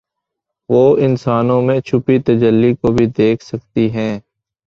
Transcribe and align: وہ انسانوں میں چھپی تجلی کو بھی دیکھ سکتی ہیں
وہ 0.69 0.79
انسانوں 0.97 1.61
میں 1.61 1.79
چھپی 1.81 2.17
تجلی 2.27 2.73
کو 2.75 2.91
بھی 2.91 3.05
دیکھ 3.17 3.43
سکتی 3.43 3.89
ہیں 3.91 4.13